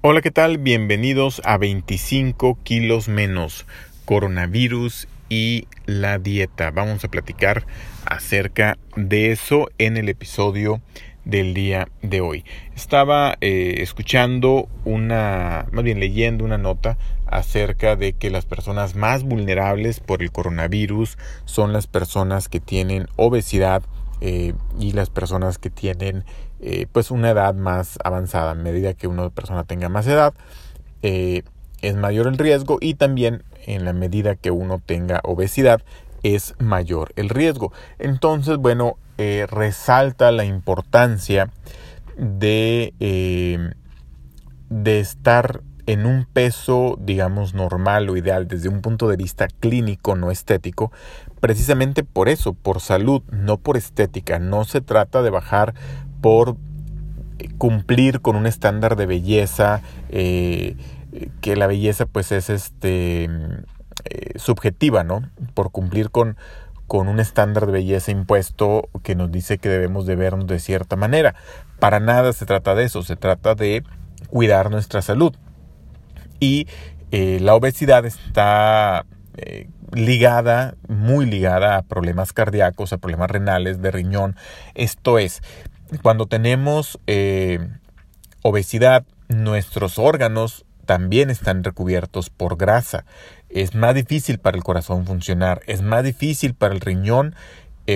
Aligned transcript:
Hola, 0.00 0.20
¿qué 0.20 0.30
tal? 0.30 0.58
Bienvenidos 0.58 1.42
a 1.44 1.58
25 1.58 2.56
kilos 2.62 3.08
menos, 3.08 3.66
coronavirus 4.04 5.08
y 5.28 5.66
la 5.86 6.20
dieta. 6.20 6.70
Vamos 6.70 7.02
a 7.02 7.08
platicar 7.08 7.66
acerca 8.04 8.78
de 8.94 9.32
eso 9.32 9.68
en 9.78 9.96
el 9.96 10.08
episodio 10.08 10.80
del 11.24 11.52
día 11.52 11.88
de 12.00 12.20
hoy. 12.20 12.44
Estaba 12.76 13.38
eh, 13.40 13.78
escuchando 13.78 14.68
una, 14.84 15.66
más 15.72 15.82
bien 15.82 15.98
leyendo 15.98 16.44
una 16.44 16.58
nota 16.58 16.96
acerca 17.26 17.96
de 17.96 18.12
que 18.12 18.30
las 18.30 18.46
personas 18.46 18.94
más 18.94 19.24
vulnerables 19.24 19.98
por 19.98 20.22
el 20.22 20.30
coronavirus 20.30 21.18
son 21.44 21.72
las 21.72 21.88
personas 21.88 22.48
que 22.48 22.60
tienen 22.60 23.08
obesidad 23.16 23.82
eh, 24.20 24.54
y 24.78 24.92
las 24.92 25.10
personas 25.10 25.58
que 25.58 25.70
tienen 25.70 26.24
eh, 26.60 26.86
pues 26.90 27.10
una 27.10 27.30
edad 27.30 27.54
más 27.54 27.98
avanzada. 28.04 28.52
A 28.52 28.54
medida 28.54 28.94
que 28.94 29.08
una 29.08 29.30
persona 29.30 29.64
tenga 29.64 29.88
más 29.88 30.06
edad, 30.06 30.34
eh, 31.02 31.42
es 31.82 31.94
mayor 31.94 32.26
el 32.26 32.38
riesgo 32.38 32.78
y 32.80 32.94
también 32.94 33.44
en 33.66 33.84
la 33.84 33.92
medida 33.92 34.34
que 34.34 34.50
uno 34.50 34.80
tenga 34.84 35.20
obesidad 35.24 35.82
es 36.22 36.54
mayor 36.58 37.12
el 37.16 37.28
riesgo. 37.28 37.72
Entonces, 37.98 38.56
bueno, 38.56 38.96
resalta 39.48 40.30
la 40.30 40.44
importancia 40.44 41.50
de, 42.16 42.94
de 44.68 45.00
estar 45.00 45.62
en 45.88 46.04
un 46.04 46.26
peso, 46.30 46.98
digamos, 47.00 47.54
normal 47.54 48.10
o 48.10 48.16
ideal 48.18 48.46
desde 48.46 48.68
un 48.68 48.82
punto 48.82 49.08
de 49.08 49.16
vista 49.16 49.48
clínico, 49.48 50.16
no 50.16 50.30
estético, 50.30 50.92
precisamente 51.40 52.04
por 52.04 52.28
eso, 52.28 52.52
por 52.52 52.80
salud, 52.80 53.22
no 53.30 53.56
por 53.56 53.78
estética. 53.78 54.38
No 54.38 54.64
se 54.64 54.82
trata 54.82 55.22
de 55.22 55.30
bajar 55.30 55.74
por 56.20 56.56
cumplir 57.58 58.20
con 58.20 58.36
un 58.36 58.46
estándar 58.46 58.96
de 58.96 59.06
belleza, 59.06 59.82
eh, 60.10 60.76
que 61.40 61.56
la 61.56 61.66
belleza 61.66 62.06
pues 62.06 62.32
es 62.32 62.50
este 62.50 63.24
eh, 63.24 64.32
subjetiva, 64.36 65.04
¿no? 65.04 65.22
Por 65.54 65.70
cumplir 65.70 66.10
con, 66.10 66.36
con 66.86 67.08
un 67.08 67.20
estándar 67.20 67.66
de 67.66 67.72
belleza 67.72 68.10
impuesto 68.10 68.88
que 69.02 69.14
nos 69.14 69.30
dice 69.30 69.58
que 69.58 69.68
debemos 69.68 70.06
de 70.06 70.16
vernos 70.16 70.46
de 70.46 70.58
cierta 70.58 70.96
manera. 70.96 71.34
Para 71.78 72.00
nada 72.00 72.32
se 72.32 72.46
trata 72.46 72.74
de 72.74 72.84
eso, 72.84 73.02
se 73.02 73.16
trata 73.16 73.54
de 73.54 73.84
cuidar 74.28 74.70
nuestra 74.70 75.02
salud 75.02 75.34
y 76.40 76.66
eh, 77.10 77.38
la 77.40 77.54
obesidad 77.54 78.04
está 78.04 79.06
ligada, 79.92 80.74
muy 80.88 81.26
ligada 81.26 81.76
a 81.76 81.82
problemas 81.82 82.32
cardíacos, 82.32 82.92
a 82.92 82.98
problemas 82.98 83.30
renales, 83.30 83.80
de 83.80 83.90
riñón. 83.90 84.36
Esto 84.74 85.18
es, 85.18 85.42
cuando 86.02 86.26
tenemos 86.26 86.98
eh, 87.06 87.60
obesidad, 88.42 89.04
nuestros 89.28 89.98
órganos 89.98 90.64
también 90.86 91.30
están 91.30 91.64
recubiertos 91.64 92.30
por 92.30 92.56
grasa. 92.56 93.04
Es 93.48 93.74
más 93.74 93.94
difícil 93.94 94.38
para 94.38 94.56
el 94.56 94.64
corazón 94.64 95.06
funcionar, 95.06 95.60
es 95.66 95.82
más 95.82 96.04
difícil 96.04 96.54
para 96.54 96.74
el 96.74 96.80
riñón 96.80 97.34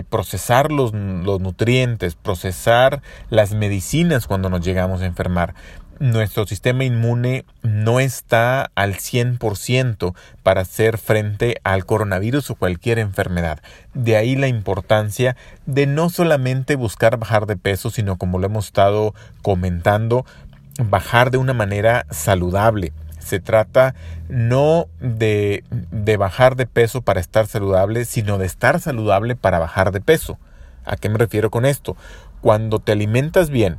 procesar 0.08 0.72
los, 0.72 0.94
los, 0.94 1.38
nutrientes, 1.42 2.14
procesar 2.14 3.02
las 3.28 3.52
medicinas 3.52 4.26
cuando 4.26 4.48
nos 4.48 4.62
llegamos 4.62 5.02
a 5.02 5.06
enfermar 5.06 5.54
nuestro 5.98 6.46
sistema 6.46 6.84
inmune 6.84 7.44
no 7.62 8.00
está 8.00 8.70
al 8.74 8.94
100% 8.94 10.14
para 10.42 10.62
hacer 10.62 10.98
frente 10.98 11.60
al 11.64 11.86
coronavirus 11.86 12.50
o 12.50 12.54
cualquier 12.54 12.98
enfermedad. 12.98 13.60
De 13.94 14.16
ahí 14.16 14.36
la 14.36 14.48
importancia 14.48 15.36
de 15.66 15.86
no 15.86 16.10
solamente 16.10 16.76
buscar 16.76 17.18
bajar 17.18 17.46
de 17.46 17.56
peso, 17.56 17.90
sino 17.90 18.16
como 18.16 18.38
lo 18.38 18.46
hemos 18.46 18.66
estado 18.66 19.14
comentando, 19.42 20.26
bajar 20.78 21.30
de 21.30 21.38
una 21.38 21.52
manera 21.52 22.06
saludable. 22.10 22.92
Se 23.18 23.38
trata 23.38 23.94
no 24.28 24.88
de, 25.00 25.62
de 25.70 26.16
bajar 26.16 26.56
de 26.56 26.66
peso 26.66 27.02
para 27.02 27.20
estar 27.20 27.46
saludable, 27.46 28.04
sino 28.04 28.38
de 28.38 28.46
estar 28.46 28.80
saludable 28.80 29.36
para 29.36 29.58
bajar 29.58 29.92
de 29.92 30.00
peso. 30.00 30.38
¿A 30.84 30.96
qué 30.96 31.08
me 31.08 31.18
refiero 31.18 31.50
con 31.50 31.64
esto? 31.64 31.96
Cuando 32.40 32.80
te 32.80 32.90
alimentas 32.90 33.50
bien, 33.50 33.78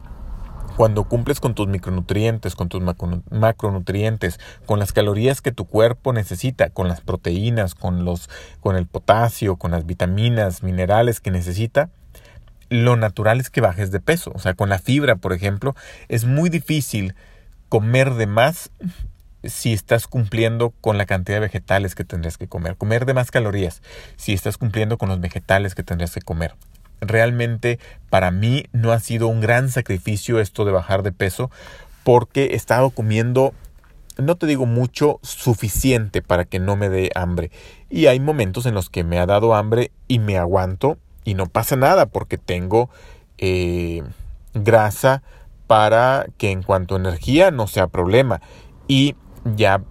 cuando 0.76 1.04
cumples 1.04 1.40
con 1.40 1.54
tus 1.54 1.68
micronutrientes, 1.68 2.56
con 2.56 2.70
tus 2.70 2.82
macronutrientes, 3.30 4.40
con 4.66 4.80
las 4.80 4.92
calorías 4.92 5.42
que 5.42 5.52
tu 5.52 5.66
cuerpo 5.66 6.14
necesita, 6.14 6.70
con 6.70 6.88
las 6.88 7.02
proteínas, 7.02 7.76
con 7.76 8.06
los 8.06 8.30
con 8.60 8.76
el 8.76 8.88
potasio, 8.88 9.58
con 9.58 9.72
las 9.72 9.86
vitaminas, 9.86 10.64
minerales 10.64 11.20
que 11.20 11.32
necesita, 11.32 11.90
lo 12.70 12.96
natural 12.96 13.40
es 13.40 13.50
que 13.50 13.62
bajes 13.62 13.92
de 13.92 14.00
peso. 14.00 14.32
O 14.34 14.40
sea, 14.40 14.54
con 14.54 14.70
la 14.70 14.80
fibra, 14.80 15.16
por 15.16 15.34
ejemplo, 15.34 15.76
es 16.08 16.26
muy 16.26 16.50
difícil 16.50 17.16
comer 17.70 18.14
de 18.16 18.28
más 18.28 18.72
si 19.44 19.74
estás 19.74 20.08
cumpliendo 20.08 20.72
con 20.82 20.98
la 20.98 21.06
cantidad 21.06 21.38
de 21.38 21.42
vegetales 21.42 21.96
que 21.96 22.06
tendrías 22.06 22.38
que 22.38 22.48
comer. 22.48 22.78
Comer 22.78 23.06
de 23.06 23.14
más 23.14 23.30
calorías 23.30 23.82
si 24.16 24.34
estás 24.34 24.58
cumpliendo 24.58 24.98
con 24.98 25.10
los 25.10 25.20
vegetales 25.20 25.76
que 25.76 25.84
tendrías 25.84 26.14
que 26.14 26.22
comer 26.22 26.56
realmente 27.08 27.80
para 28.10 28.32
mí 28.32 28.66
no 28.72 28.92
ha 28.92 29.00
sido 29.00 29.28
un 29.28 29.42
gran 29.42 29.70
sacrificio 29.70 30.40
esto 30.40 30.66
de 30.66 30.72
bajar 30.72 31.04
de 31.04 31.12
peso 31.12 31.50
porque 32.04 32.46
he 32.46 32.56
estado 32.56 32.90
comiendo 32.90 33.54
no 34.18 34.36
te 34.36 34.46
digo 34.46 34.66
mucho, 34.66 35.20
suficiente 35.22 36.22
para 36.22 36.46
que 36.46 36.60
no 36.60 36.76
me 36.76 36.90
dé 36.90 37.10
hambre. 37.16 37.52
Y 37.90 38.08
hay 38.08 38.20
momentos 38.20 38.66
en 38.66 38.76
los 38.76 38.90
que 38.90 39.04
me 39.04 39.20
ha 39.20 39.26
dado 39.26 39.56
hambre 39.56 39.92
y 40.08 40.20
me 40.20 40.38
aguanto 40.38 40.98
y 41.24 41.34
no 41.34 41.48
pasa 41.48 41.76
nada 41.76 42.06
porque 42.06 42.38
tengo 42.38 42.90
eh, 43.38 44.04
grasa 44.54 45.24
para 45.68 46.28
que 46.38 46.52
en 46.52 46.64
cuanto 46.64 46.96
a 46.96 47.00
energía 47.00 47.52
no 47.52 47.68
sea 47.68 47.88
problema. 47.88 48.42
Y 48.88 49.16
ya 49.56 49.82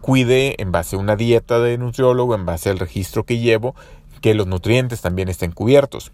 cuide 0.00 0.60
en 0.62 0.72
base 0.72 0.96
a 0.96 0.98
una 0.98 1.16
dieta 1.16 1.58
de 1.58 1.76
nutriólogo, 1.76 2.34
en 2.34 2.46
base 2.46 2.70
al 2.70 2.78
registro 2.78 3.24
que 3.24 3.38
llevo, 3.38 3.74
que 4.22 4.34
los 4.34 4.46
nutrientes 4.46 5.02
también 5.02 5.28
estén 5.28 5.52
cubiertos 5.52 6.12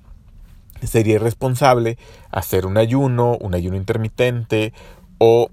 sería 0.82 1.14
irresponsable 1.14 1.98
hacer 2.30 2.66
un 2.66 2.78
ayuno, 2.78 3.36
un 3.40 3.54
ayuno 3.54 3.76
intermitente 3.76 4.72
o 5.18 5.50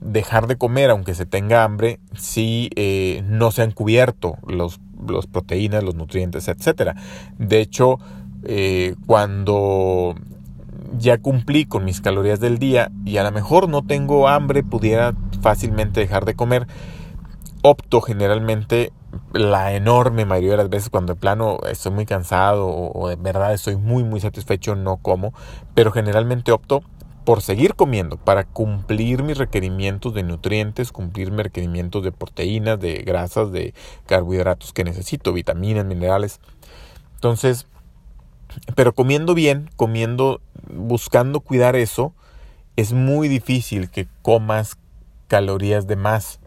dejar 0.00 0.46
de 0.46 0.56
comer 0.56 0.90
aunque 0.90 1.14
se 1.14 1.26
tenga 1.26 1.64
hambre 1.64 2.00
si 2.14 2.70
eh, 2.76 3.22
no 3.26 3.50
se 3.50 3.62
han 3.62 3.72
cubierto 3.72 4.38
los, 4.46 4.80
los, 5.06 5.26
proteínas, 5.26 5.82
los 5.82 5.94
nutrientes, 5.94 6.48
etc. 6.48 6.96
De 7.38 7.60
hecho, 7.60 7.98
eh, 8.44 8.94
cuando 9.06 10.14
ya 10.98 11.18
cumplí 11.18 11.66
con 11.66 11.84
mis 11.84 12.00
calorías 12.00 12.40
del 12.40 12.58
día 12.58 12.90
y 13.04 13.16
a 13.18 13.24
lo 13.24 13.32
mejor 13.32 13.68
no 13.68 13.82
tengo 13.82 14.28
hambre, 14.28 14.62
pudiera 14.62 15.14
fácilmente 15.40 16.00
dejar 16.00 16.24
de 16.24 16.34
comer, 16.34 16.66
opto 17.62 18.00
generalmente 18.00 18.92
la 19.32 19.74
enorme 19.74 20.24
mayoría 20.24 20.52
de 20.52 20.56
las 20.58 20.68
veces 20.68 20.90
cuando 20.90 21.14
de 21.14 21.20
plano 21.20 21.58
estoy 21.70 21.92
muy 21.92 22.06
cansado 22.06 22.68
o, 22.68 23.08
de 23.08 23.16
verdad 23.16 23.54
estoy 23.54 23.76
muy 23.76 24.04
muy 24.04 24.20
satisfecho 24.20 24.74
no 24.74 24.96
como, 24.98 25.32
pero 25.74 25.92
generalmente 25.92 26.52
opto 26.52 26.82
por 27.24 27.42
seguir 27.42 27.74
comiendo 27.74 28.18
para 28.18 28.44
cumplir 28.44 29.24
mis 29.24 29.36
requerimientos 29.36 30.14
de 30.14 30.22
nutrientes, 30.22 30.92
cumplir 30.92 31.32
mis 31.32 31.42
requerimientos 31.42 32.04
de 32.04 32.12
proteínas, 32.12 32.78
de 32.78 32.98
grasas, 32.98 33.50
de 33.50 33.74
carbohidratos 34.06 34.72
que 34.72 34.84
necesito, 34.84 35.32
vitaminas, 35.32 35.84
minerales. 35.84 36.40
Entonces, 37.14 37.66
pero 38.76 38.94
comiendo 38.94 39.34
bien, 39.34 39.70
comiendo, 39.74 40.40
buscando 40.72 41.40
cuidar 41.40 41.74
eso, 41.74 42.14
es 42.76 42.92
muy 42.92 43.26
difícil 43.26 43.90
que 43.90 44.06
comas 44.22 44.78
calorías 45.26 45.88
de 45.88 45.96
más 45.96 46.38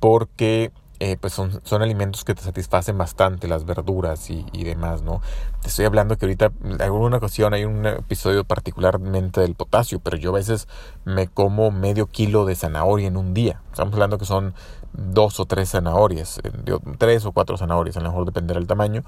porque 0.00 0.72
eh, 0.98 1.18
pues 1.20 1.34
son, 1.34 1.60
son, 1.64 1.82
alimentos 1.82 2.24
que 2.24 2.34
te 2.34 2.42
satisfacen 2.42 2.96
bastante, 2.96 3.48
las 3.48 3.66
verduras 3.66 4.30
y, 4.30 4.46
y, 4.52 4.64
demás, 4.64 5.02
¿no? 5.02 5.20
Te 5.60 5.68
estoy 5.68 5.84
hablando 5.84 6.16
que 6.16 6.24
ahorita, 6.24 6.52
en 6.64 6.80
alguna 6.80 7.18
ocasión 7.18 7.52
hay 7.52 7.64
un 7.64 7.84
episodio 7.84 8.44
particularmente 8.44 9.42
del 9.42 9.54
potasio, 9.54 10.00
pero 10.00 10.16
yo 10.16 10.30
a 10.30 10.34
veces 10.34 10.68
me 11.04 11.28
como 11.28 11.70
medio 11.70 12.06
kilo 12.06 12.46
de 12.46 12.54
zanahoria 12.54 13.08
en 13.08 13.18
un 13.18 13.34
día. 13.34 13.60
Estamos 13.72 13.92
hablando 13.92 14.16
que 14.16 14.24
son 14.24 14.54
dos 14.94 15.38
o 15.38 15.44
tres 15.44 15.70
zanahorias, 15.70 16.38
eh, 16.38 16.50
tres 16.96 17.26
o 17.26 17.32
cuatro 17.32 17.58
zanahorias, 17.58 17.98
a 17.98 18.00
lo 18.00 18.08
mejor 18.08 18.24
dependerá 18.24 18.58
del 18.58 18.66
tamaño, 18.66 19.04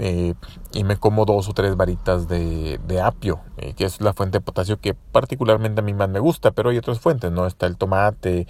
eh, 0.00 0.34
y 0.72 0.82
me 0.82 0.96
como 0.96 1.26
dos 1.26 1.48
o 1.48 1.54
tres 1.54 1.76
varitas 1.76 2.26
de, 2.26 2.80
de 2.88 3.00
apio, 3.00 3.40
que 3.76 3.84
es 3.84 4.00
la 4.00 4.14
fuente 4.14 4.38
de 4.38 4.42
potasio 4.42 4.80
que 4.80 4.94
particularmente 4.94 5.80
a 5.80 5.84
mí 5.84 5.94
más 5.94 6.08
me 6.08 6.18
gusta, 6.18 6.50
pero 6.50 6.70
hay 6.70 6.78
otras 6.78 6.98
fuentes, 6.98 7.30
¿no? 7.30 7.46
Está 7.46 7.66
el 7.66 7.76
tomate, 7.76 8.48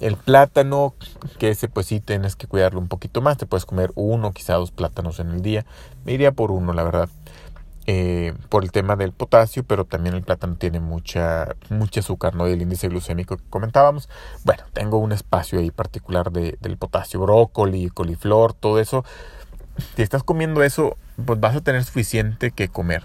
el 0.00 0.16
plátano, 0.16 0.94
que 1.38 1.50
ese 1.50 1.68
pues 1.68 1.86
sí 1.86 2.00
tienes 2.00 2.36
que 2.36 2.46
cuidarlo 2.46 2.80
un 2.80 2.88
poquito 2.88 3.20
más. 3.20 3.36
Te 3.36 3.46
puedes 3.46 3.66
comer 3.66 3.92
uno, 3.94 4.32
quizá 4.32 4.54
dos 4.54 4.70
plátanos 4.70 5.20
en 5.20 5.30
el 5.30 5.42
día. 5.42 5.66
Me 6.04 6.12
iría 6.12 6.32
por 6.32 6.50
uno, 6.50 6.72
la 6.72 6.82
verdad. 6.82 7.08
Eh, 7.86 8.34
por 8.48 8.62
el 8.62 8.70
tema 8.70 8.94
del 8.94 9.12
potasio, 9.12 9.64
pero 9.64 9.84
también 9.84 10.14
el 10.14 10.22
plátano 10.22 10.54
tiene 10.56 10.80
mucha, 10.80 11.56
mucha 11.70 12.00
azúcar, 12.00 12.34
¿no? 12.34 12.48
Y 12.48 12.52
el 12.52 12.62
índice 12.62 12.88
glucémico 12.88 13.36
que 13.36 13.42
comentábamos. 13.50 14.08
Bueno, 14.44 14.62
tengo 14.72 14.98
un 14.98 15.12
espacio 15.12 15.58
ahí 15.58 15.70
particular 15.70 16.30
de, 16.30 16.56
del 16.60 16.76
potasio, 16.76 17.20
brócoli, 17.20 17.88
coliflor, 17.88 18.52
todo 18.52 18.78
eso. 18.78 19.04
Si 19.96 20.02
estás 20.02 20.22
comiendo 20.22 20.62
eso, 20.62 20.96
pues 21.24 21.40
vas 21.40 21.56
a 21.56 21.62
tener 21.62 21.82
suficiente 21.82 22.52
que 22.52 22.68
comer. 22.68 23.04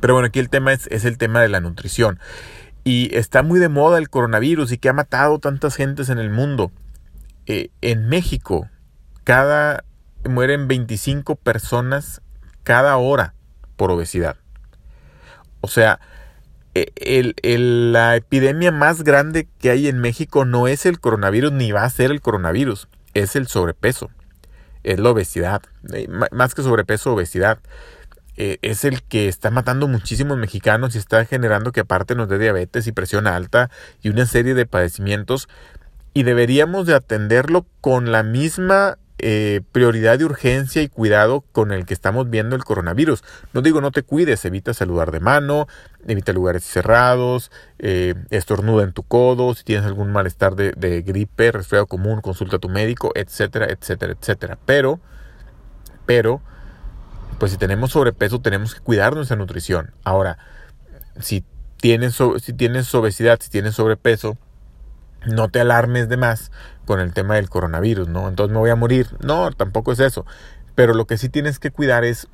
Pero 0.00 0.14
bueno, 0.14 0.26
aquí 0.26 0.40
el 0.40 0.50
tema 0.50 0.72
es, 0.72 0.88
es 0.88 1.04
el 1.04 1.16
tema 1.16 1.40
de 1.40 1.48
la 1.48 1.60
nutrición. 1.60 2.18
Y 2.86 3.12
está 3.16 3.42
muy 3.42 3.58
de 3.58 3.68
moda 3.68 3.98
el 3.98 4.08
coronavirus 4.08 4.70
y 4.70 4.78
que 4.78 4.88
ha 4.88 4.92
matado 4.92 5.40
tantas 5.40 5.74
gentes 5.74 6.08
en 6.08 6.18
el 6.18 6.30
mundo. 6.30 6.70
Eh, 7.46 7.70
en 7.80 8.08
México, 8.08 8.68
cada 9.24 9.82
mueren 10.24 10.68
25 10.68 11.34
personas 11.34 12.22
cada 12.62 12.96
hora 12.96 13.34
por 13.74 13.90
obesidad. 13.90 14.36
O 15.62 15.66
sea, 15.66 15.98
e, 16.74 17.34
la 17.90 18.14
epidemia 18.14 18.70
más 18.70 19.02
grande 19.02 19.48
que 19.58 19.70
hay 19.70 19.88
en 19.88 19.98
México 19.98 20.44
no 20.44 20.68
es 20.68 20.86
el 20.86 21.00
coronavirus 21.00 21.50
ni 21.50 21.72
va 21.72 21.82
a 21.82 21.90
ser 21.90 22.12
el 22.12 22.20
coronavirus, 22.20 22.86
es 23.14 23.34
el 23.34 23.48
sobrepeso, 23.48 24.10
es 24.84 25.00
la 25.00 25.10
obesidad, 25.10 25.62
eh, 25.92 26.06
más 26.30 26.54
que 26.54 26.62
sobrepeso, 26.62 27.14
obesidad. 27.14 27.58
Eh, 28.36 28.58
es 28.62 28.84
el 28.84 29.02
que 29.02 29.28
está 29.28 29.50
matando 29.50 29.88
muchísimos 29.88 30.36
mexicanos 30.36 30.94
y 30.94 30.98
está 30.98 31.24
generando 31.24 31.72
que 31.72 31.80
aparte 31.80 32.14
nos 32.14 32.28
dé 32.28 32.38
diabetes 32.38 32.86
y 32.86 32.92
presión 32.92 33.26
alta 33.26 33.70
y 34.02 34.10
una 34.10 34.26
serie 34.26 34.54
de 34.54 34.66
padecimientos 34.66 35.48
y 36.12 36.22
deberíamos 36.22 36.86
de 36.86 36.94
atenderlo 36.94 37.66
con 37.80 38.12
la 38.12 38.22
misma 38.22 38.98
eh, 39.18 39.62
prioridad 39.72 40.18
de 40.18 40.26
urgencia 40.26 40.82
y 40.82 40.88
cuidado 40.88 41.42
con 41.52 41.72
el 41.72 41.86
que 41.86 41.94
estamos 41.94 42.28
viendo 42.28 42.54
el 42.54 42.64
coronavirus. 42.64 43.24
No 43.54 43.62
digo 43.62 43.80
no 43.80 43.90
te 43.90 44.02
cuides, 44.02 44.44
evita 44.44 44.74
saludar 44.74 45.10
de 45.10 45.20
mano, 45.20 45.66
evita 46.06 46.34
lugares 46.34 46.64
cerrados, 46.64 47.50
eh, 47.78 48.14
estornuda 48.28 48.84
en 48.84 48.92
tu 48.92 49.02
codo, 49.02 49.54
si 49.54 49.64
tienes 49.64 49.86
algún 49.86 50.12
malestar 50.12 50.54
de, 50.54 50.72
de 50.72 51.00
gripe, 51.00 51.52
resfriado 51.52 51.86
común, 51.86 52.20
consulta 52.20 52.56
a 52.56 52.58
tu 52.58 52.68
médico, 52.68 53.12
etcétera, 53.14 53.66
etcétera, 53.70 54.12
etcétera. 54.12 54.58
Pero, 54.66 55.00
pero, 56.04 56.42
pues 57.38 57.52
si 57.52 57.58
tenemos 57.58 57.92
sobrepeso 57.92 58.40
tenemos 58.40 58.74
que 58.74 58.80
cuidar 58.80 59.14
nuestra 59.14 59.36
nutrición. 59.36 59.92
Ahora, 60.04 60.38
si 61.20 61.44
tienes, 61.78 62.18
si 62.42 62.52
tienes 62.52 62.94
obesidad, 62.94 63.38
si 63.40 63.50
tienes 63.50 63.74
sobrepeso, 63.74 64.38
no 65.26 65.48
te 65.48 65.60
alarmes 65.60 66.08
de 66.08 66.16
más 66.16 66.50
con 66.84 67.00
el 67.00 67.12
tema 67.12 67.34
del 67.34 67.50
coronavirus, 67.50 68.08
¿no? 68.08 68.28
Entonces 68.28 68.52
me 68.52 68.58
voy 68.60 68.70
a 68.70 68.76
morir. 68.76 69.08
No, 69.20 69.50
tampoco 69.50 69.92
es 69.92 70.00
eso. 70.00 70.24
Pero 70.74 70.94
lo 70.94 71.06
que 71.06 71.18
sí 71.18 71.28
tienes 71.28 71.58
que 71.58 71.70
cuidar 71.70 72.04
es 72.04 72.28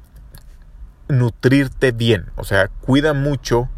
nutrirte 1.09 1.93
bien. 1.93 2.27
O 2.37 2.45
sea, 2.45 2.69
cuida 2.69 3.15
mucho 3.15 3.69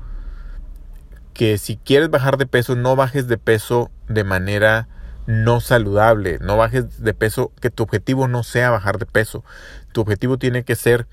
que 1.32 1.59
si 1.59 1.76
quieres 1.76 2.11
bajar 2.11 2.37
de 2.38 2.47
peso, 2.47 2.76
no 2.76 2.97
bajes 2.97 3.29
de 3.29 3.38
peso 3.38 3.91
de 4.09 4.25
manera 4.25 4.88
no 5.26 5.61
saludable. 5.61 6.38
No 6.41 6.56
bajes 6.56 7.03
de 7.03 7.15
peso, 7.15 7.53
que 7.61 7.71
tu 7.71 7.82
objetivo 7.82 8.29
no 8.29 8.43
sea 8.43 8.71
bajar 8.71 8.99
de 8.99 9.06
peso. 9.06 9.44
Tu 9.93 10.00
objetivo 10.00 10.38
tiene 10.38 10.65
que 10.65 10.76
ser 10.76 11.06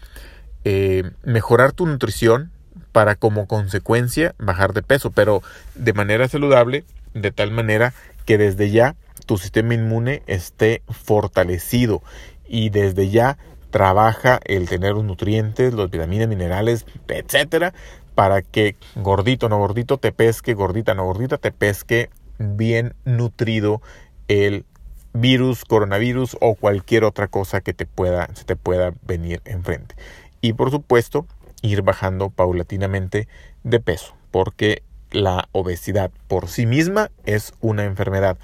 eh, 0.63 1.12
mejorar 1.24 1.72
tu 1.72 1.86
nutrición 1.86 2.52
para 2.92 3.16
como 3.16 3.48
consecuencia 3.48 4.36
bajar 4.38 4.74
de 4.74 4.84
peso, 4.84 5.12
pero 5.12 5.42
de 5.75 5.94
manera 5.94 6.28
saludable 6.28 6.84
de 7.13 7.31
tal 7.31 7.52
manera 7.52 7.94
que 8.25 8.38
desde 8.38 8.69
ya 8.69 8.96
tu 9.25 9.38
sistema 9.38 9.74
inmune 9.74 10.24
esté 10.28 10.81
fortalecido 10.90 12.02
y 12.48 12.69
desde 12.69 13.10
ya 13.10 13.38
trabaja 13.69 14.40
el 14.46 14.68
tener 14.68 14.94
los 14.94 15.06
nutrientes, 15.06 15.74
los 15.74 15.90
vitaminas, 15.90 16.28
minerales, 16.28 16.86
etcétera, 17.08 17.74
para 18.16 18.42
que 18.42 18.75
gordito 18.96 19.48
no 19.48 19.58
gordito 19.58 19.98
te 19.98 20.12
pesque, 20.12 20.54
gordita 20.54 20.94
no 20.94 21.06
gordita 21.06 21.38
te 21.38 21.52
pesque 21.52 22.10
bien 22.41 22.93
nutrido 23.05 23.81
el 24.27 24.65
virus, 25.13 25.65
coronavirus 25.65 26.38
o 26.39 26.55
cualquier 26.55 27.03
otra 27.03 27.27
cosa 27.27 27.61
que 27.61 27.73
te 27.73 27.85
pueda, 27.85 28.29
se 28.33 28.45
te 28.45 28.55
pueda 28.55 28.93
venir 29.05 29.41
enfrente. 29.45 29.95
Y 30.41 30.53
por 30.53 30.71
supuesto, 30.71 31.25
ir 31.61 31.81
bajando 31.81 32.29
paulatinamente 32.29 33.27
de 33.63 33.79
peso, 33.79 34.15
porque 34.31 34.83
la 35.11 35.49
obesidad 35.51 36.11
por 36.27 36.47
sí 36.47 36.65
misma 36.65 37.11
es 37.25 37.53
una 37.59 37.83
enfermedad. 37.83 38.38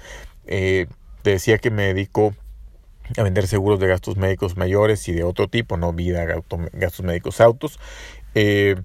Eh, 0.46 0.86
te 1.22 1.30
decía 1.30 1.58
que 1.58 1.70
me 1.70 1.84
dedico 1.84 2.34
a 3.16 3.22
vender 3.22 3.46
seguros 3.46 3.80
de 3.80 3.88
gastos 3.88 4.16
médicos 4.16 4.56
mayores 4.56 5.08
y 5.08 5.12
de 5.12 5.24
otro 5.24 5.48
tipo, 5.48 5.76
no 5.76 5.92
vida, 5.92 6.26
gastos 6.72 7.04
médicos 7.04 7.40
autos. 7.40 7.80
Eh, 8.34 8.76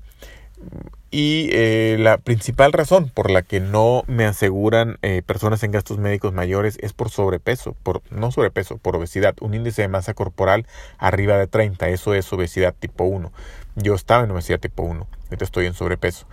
y 1.12 1.50
eh, 1.52 1.98
la 2.00 2.18
principal 2.18 2.74
razón 2.74 3.10
por 3.10 3.30
la 3.30 3.44
que 3.44 3.60
no 3.60 4.04
me 4.08 4.26
aseguran 4.26 4.98
personas 5.26 5.64
en 5.64 5.72
gastos 5.72 6.00
médicos 6.00 6.34
mayores 6.34 6.78
es 6.82 6.94
por 6.94 7.10
sobrepeso, 7.10 7.76
por 7.84 8.02
no 8.10 8.32
sobrepeso, 8.32 8.78
por 8.78 8.96
obesidad, 8.96 9.36
un 9.42 9.54
índice 9.54 9.84
de 9.84 9.88
masa 9.88 10.14
corporal 10.14 10.66
arriba 10.98 11.38
de 11.38 11.48
30, 11.48 11.90
eso 11.90 12.14
es 12.14 12.32
obesidad 12.34 12.74
tipo 12.78 13.04
1. 13.04 13.32
Yo 13.76 13.96
estaba 13.96 14.24
en 14.24 14.32
obesidad 14.32 14.60
tipo 14.60 14.84
1, 14.84 15.08
ahorita 15.26 15.46
estoy 15.46 15.68
en 15.68 15.74
sobrepeso. 15.74 16.26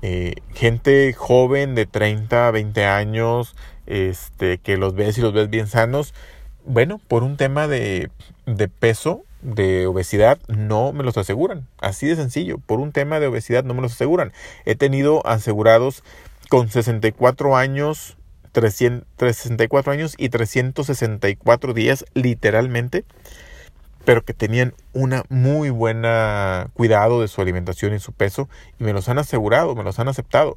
Eh, 0.00 0.36
gente 0.54 1.12
joven 1.12 1.74
de 1.74 1.86
30, 1.86 2.50
20 2.52 2.84
años, 2.84 3.56
este, 3.86 4.58
que 4.58 4.76
los 4.76 4.94
ves 4.94 5.18
y 5.18 5.22
los 5.22 5.32
ves 5.32 5.50
bien 5.50 5.66
sanos, 5.66 6.14
bueno, 6.64 7.00
por 7.08 7.24
un 7.24 7.36
tema 7.36 7.66
de, 7.66 8.10
de 8.46 8.68
peso, 8.68 9.24
de 9.42 9.86
obesidad, 9.86 10.38
no 10.48 10.92
me 10.92 11.04
los 11.04 11.16
aseguran. 11.16 11.66
Así 11.78 12.06
de 12.06 12.16
sencillo, 12.16 12.58
por 12.58 12.80
un 12.80 12.92
tema 12.92 13.20
de 13.20 13.26
obesidad 13.26 13.64
no 13.64 13.74
me 13.74 13.82
los 13.82 13.92
aseguran. 13.92 14.32
He 14.64 14.74
tenido 14.74 15.26
asegurados 15.26 16.02
con 16.48 16.68
64 16.68 17.56
años, 17.56 18.16
364 18.52 19.92
años 19.92 20.14
y 20.16 20.28
364 20.30 21.74
días 21.74 22.04
literalmente 22.14 23.04
pero 24.08 24.24
que 24.24 24.32
tenían 24.32 24.72
una 24.94 25.24
muy 25.28 25.68
buena 25.68 26.70
cuidado 26.72 27.20
de 27.20 27.28
su 27.28 27.42
alimentación 27.42 27.92
y 27.92 27.98
su 27.98 28.14
peso 28.14 28.48
y 28.80 28.84
me 28.84 28.94
los 28.94 29.10
han 29.10 29.18
asegurado, 29.18 29.74
me 29.74 29.84
los 29.84 29.98
han 29.98 30.08
aceptado 30.08 30.56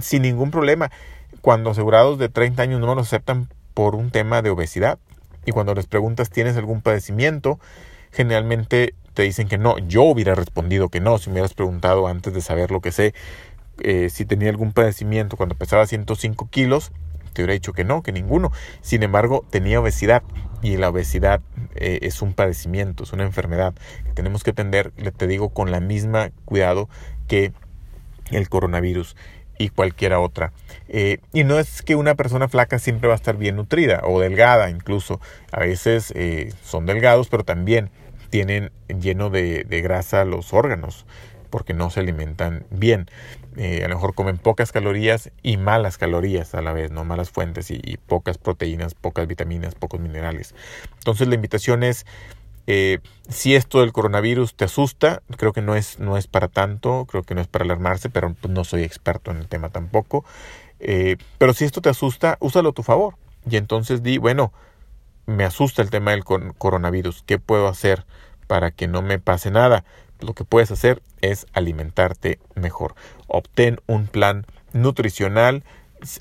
sin 0.00 0.22
ningún 0.22 0.52
problema. 0.52 0.92
Cuando 1.40 1.70
asegurados 1.70 2.16
de 2.20 2.28
30 2.28 2.62
años 2.62 2.78
no 2.78 2.86
me 2.86 2.94
los 2.94 3.08
aceptan 3.08 3.48
por 3.74 3.96
un 3.96 4.12
tema 4.12 4.40
de 4.40 4.50
obesidad 4.50 5.00
y 5.44 5.50
cuando 5.50 5.74
les 5.74 5.86
preguntas 5.86 6.30
tienes 6.30 6.56
algún 6.56 6.80
padecimiento, 6.80 7.58
generalmente 8.12 8.94
te 9.14 9.22
dicen 9.22 9.48
que 9.48 9.58
no. 9.58 9.78
Yo 9.78 10.02
hubiera 10.02 10.34
respondido 10.34 10.88
que 10.88 11.00
no 11.00 11.18
si 11.18 11.30
me 11.30 11.34
hubieras 11.34 11.54
preguntado 11.54 12.06
antes 12.06 12.32
de 12.32 12.40
saber 12.40 12.70
lo 12.70 12.80
que 12.80 12.92
sé. 12.92 13.14
Eh, 13.80 14.10
si 14.10 14.24
tenía 14.24 14.50
algún 14.50 14.72
padecimiento 14.72 15.36
cuando 15.36 15.54
pesaba 15.54 15.86
105 15.86 16.48
kilos, 16.50 16.92
te 17.32 17.42
hubiera 17.42 17.54
dicho 17.54 17.72
que 17.72 17.84
no, 17.84 18.02
que 18.02 18.12
ninguno. 18.12 18.52
Sin 18.80 19.02
embargo, 19.02 19.44
tenía 19.50 19.80
obesidad 19.80 20.22
y 20.62 20.76
la 20.76 20.90
obesidad 20.90 21.40
eh, 21.74 22.00
es 22.02 22.22
un 22.22 22.34
padecimiento, 22.34 23.04
es 23.04 23.12
una 23.12 23.24
enfermedad 23.24 23.74
que 24.04 24.12
tenemos 24.12 24.44
que 24.44 24.50
atender, 24.50 24.92
te 25.16 25.26
digo, 25.26 25.48
con 25.48 25.70
la 25.70 25.80
misma 25.80 26.30
cuidado 26.44 26.88
que 27.26 27.52
el 28.30 28.48
coronavirus 28.48 29.16
y 29.58 29.70
cualquiera 29.70 30.20
otra. 30.20 30.52
Eh, 30.88 31.18
y 31.32 31.44
no 31.44 31.58
es 31.58 31.82
que 31.82 31.96
una 31.96 32.14
persona 32.14 32.48
flaca 32.48 32.78
siempre 32.78 33.08
va 33.08 33.14
a 33.14 33.16
estar 33.16 33.36
bien 33.36 33.56
nutrida 33.56 34.02
o 34.04 34.20
delgada 34.20 34.70
incluso. 34.70 35.20
A 35.50 35.60
veces 35.60 36.12
son 36.62 36.86
delgados, 36.86 37.28
pero 37.28 37.44
también 37.44 37.90
tienen 38.32 38.72
lleno 38.88 39.28
de, 39.28 39.62
grasa 39.84 40.24
los 40.24 40.54
órganos 40.54 41.04
porque 41.50 41.74
no 41.74 41.90
se 41.90 42.00
alimentan 42.00 42.64
bien. 42.70 43.10
Eh, 43.58 43.84
a 43.84 43.88
lo 43.88 43.96
mejor 43.96 44.14
comen 44.14 44.38
pocas 44.38 44.72
calorías 44.72 45.30
y 45.42 45.58
malas 45.58 45.98
calorías 45.98 46.54
a 46.54 46.62
la 46.62 46.72
vez, 46.72 46.90
no 46.90 47.04
malas 47.04 47.28
fuentes 47.28 47.70
y, 47.70 47.98
pocas 48.06 48.38
proteínas, 48.38 48.94
pocas 48.94 49.26
vitaminas, 49.26 49.74
pocos 49.74 50.00
minerales. 50.00 50.54
Entonces 50.94 51.28
la 51.28 51.34
invitación 51.34 51.82
es, 51.82 52.06
eh, 52.66 53.00
si 53.28 53.54
esto 53.54 53.80
del 53.80 53.92
coronavirus 53.92 54.54
te 54.54 54.64
asusta, 54.64 55.22
creo 55.36 55.52
que 55.52 55.60
no 55.60 55.74
es, 55.74 55.98
no 55.98 56.16
es 56.16 56.26
para 56.26 56.48
tanto, 56.48 57.04
creo 57.04 57.24
que 57.24 57.34
no 57.34 57.42
es 57.42 57.48
para 57.48 57.66
alarmarse, 57.66 58.08
pero 58.08 58.32
pues, 58.32 58.50
no 58.50 58.64
soy 58.64 58.82
experto 58.82 59.30
en 59.30 59.36
el 59.36 59.48
tema 59.48 59.68
tampoco. 59.68 60.24
Eh, 60.80 61.18
pero 61.36 61.52
si 61.52 61.66
esto 61.66 61.82
te 61.82 61.90
asusta, 61.90 62.38
úsalo 62.40 62.70
a 62.70 62.72
tu 62.72 62.82
favor. 62.82 63.16
Y 63.46 63.58
entonces 63.58 64.02
di, 64.02 64.16
bueno, 64.16 64.54
me 65.26 65.44
asusta 65.44 65.82
el 65.82 65.90
tema 65.90 66.12
del 66.12 66.24
coronavirus, 66.24 67.22
¿qué 67.26 67.38
puedo 67.38 67.68
hacer 67.68 68.04
para 68.46 68.70
que 68.70 68.88
no 68.88 69.02
me 69.02 69.18
pase 69.18 69.50
nada? 69.50 69.84
lo 70.22 70.34
que 70.34 70.44
puedes 70.44 70.70
hacer 70.70 71.02
es 71.20 71.46
alimentarte 71.52 72.38
mejor. 72.54 72.94
Obtén 73.26 73.80
un 73.86 74.06
plan 74.06 74.46
nutricional, 74.72 75.64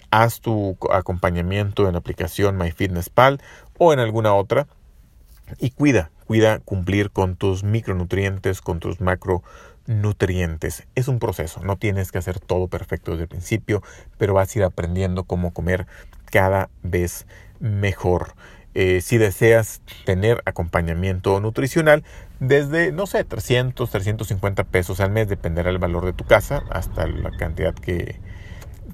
haz 0.10 0.42
tu 0.42 0.78
acompañamiento 0.92 1.88
en 1.88 1.94
la 1.94 2.00
aplicación 2.00 2.58
MyFitnessPal 2.58 3.42
o 3.78 3.94
en 3.94 4.00
alguna 4.00 4.34
otra 4.34 4.68
y 5.60 5.72
cuida, 5.72 6.12
cuida 6.28 6.60
cumplir 6.60 7.12
con 7.12 7.36
tus 7.36 7.64
micronutrientes, 7.64 8.62
con 8.62 8.80
tus 8.80 9.02
macronutrientes. 9.02 10.88
Es 10.96 11.08
un 11.08 11.20
proceso, 11.20 11.62
no 11.64 11.78
tienes 11.78 12.12
que 12.12 12.20
hacer 12.20 12.40
todo 12.40 12.68
perfecto 12.68 13.12
desde 13.12 13.24
el 13.24 13.30
principio, 13.30 13.82
pero 14.18 14.34
vas 14.34 14.56
a 14.56 14.60
ir 14.60 14.66
aprendiendo 14.66 15.24
cómo 15.24 15.54
comer 15.54 15.88
cada 16.26 16.70
vez 16.84 17.26
mejor. 17.60 18.34
Eh, 18.74 19.02
si 19.02 19.18
deseas 19.18 19.82
tener 20.06 20.42
acompañamiento 20.46 21.40
nutricional 21.42 22.04
desde, 22.40 22.94
no 22.94 23.06
sé, 23.06 23.26
300, 23.26 23.90
350 23.90 24.64
pesos 24.64 25.00
al 25.02 25.12
mes, 25.12 25.28
dependerá 25.28 25.70
del 25.70 25.80
valor 25.80 26.06
de 26.06 26.14
tu 26.14 26.24
casa, 26.24 26.64
hasta 26.70 27.06
la 27.06 27.32
cantidad 27.32 27.74
que, 27.74 28.20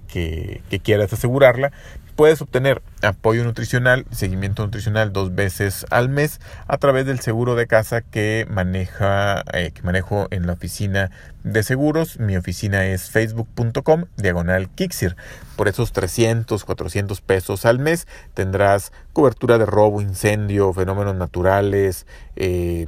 que, 0.07 0.79
quieras 0.83 1.13
asegurarla. 1.13 1.71
Puedes 2.17 2.41
obtener 2.41 2.81
apoyo 3.03 3.43
nutricional, 3.43 4.07
seguimiento 4.11 4.63
nutricional 4.63 5.13
dos 5.13 5.35
veces 5.35 5.85
al 5.91 6.09
mes 6.09 6.41
a 6.67 6.79
través 6.79 7.05
del 7.05 7.19
seguro 7.19 7.53
de 7.53 7.67
casa 7.67 8.01
que 8.01 8.47
maneja, 8.49 9.43
eh, 9.53 9.69
que 9.71 9.83
manejo 9.83 10.27
en 10.31 10.47
la 10.47 10.53
oficina 10.53 11.11
de 11.43 11.61
seguros. 11.61 12.19
Mi 12.19 12.35
oficina 12.35 12.87
es 12.87 13.11
facebook.com 13.11 14.05
diagonal 14.17 14.67
Kixir. 14.69 15.15
Por 15.55 15.67
esos 15.67 15.91
300, 15.91 16.65
400 16.65 17.21
pesos 17.21 17.65
al 17.65 17.77
mes 17.77 18.07
tendrás 18.33 18.91
cobertura 19.13 19.59
de 19.59 19.67
robo, 19.67 20.01
incendio, 20.01 20.73
fenómenos 20.73 21.15
naturales, 21.15 22.07
eh, 22.35 22.87